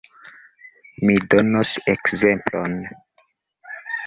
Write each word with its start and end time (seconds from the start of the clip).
Mi 1.03 1.17
donos 1.33 1.75
ekzemplon. 1.93 2.75